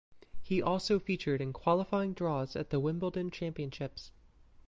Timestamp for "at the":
2.55-2.79